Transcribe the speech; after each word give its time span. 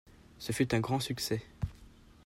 Ce 0.39 0.51
fut 0.51 0.73
un 0.73 0.79
grand 0.79 0.99
succès. 0.99 1.43